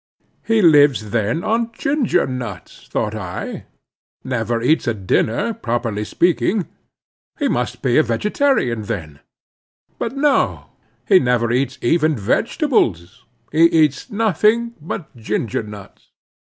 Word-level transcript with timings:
He 0.43 0.63
lives, 0.63 1.11
then, 1.11 1.43
on 1.43 1.71
ginger 1.73 2.25
nuts, 2.25 2.87
thought 2.87 3.13
I; 3.13 3.65
never 4.23 4.59
eats 4.59 4.87
a 4.87 4.95
dinner, 4.95 5.53
properly 5.53 6.05
speaking; 6.05 6.67
he 7.37 7.47
must 7.47 7.83
be 7.83 7.99
a 7.99 8.01
vegetarian 8.01 8.81
then; 8.81 9.19
but 9.99 10.17
no; 10.17 10.71
he 11.07 11.19
never 11.19 11.51
eats 11.51 11.77
even 11.83 12.15
vegetables, 12.15 13.25
he 13.51 13.65
eats 13.65 14.09
nothing 14.09 14.73
but 14.81 15.15
ginger 15.15 15.61
nuts. 15.61 16.09